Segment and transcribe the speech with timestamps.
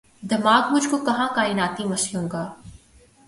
[0.23, 2.43] دماغ مجھ کو کہاں کائناتی مسئلوں کا